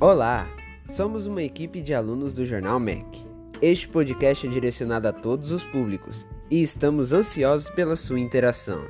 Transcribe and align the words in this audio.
Olá, 0.00 0.46
somos 0.88 1.26
uma 1.26 1.42
equipe 1.42 1.80
de 1.80 1.92
alunos 1.92 2.32
do 2.32 2.44
Jornal 2.44 2.78
MEC. 2.78 3.26
Este 3.60 3.88
podcast 3.88 4.46
é 4.46 4.50
direcionado 4.50 5.08
a 5.08 5.12
todos 5.12 5.50
os 5.50 5.64
públicos 5.64 6.24
e 6.48 6.62
estamos 6.62 7.12
ansiosos 7.12 7.68
pela 7.70 7.96
sua 7.96 8.20
interação. 8.20 8.80